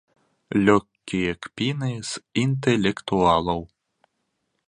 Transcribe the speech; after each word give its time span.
Лёгкія 0.67 1.33
кпіны 1.47 1.91
з 2.11 2.23
інтэлектуалаў. 2.45 3.61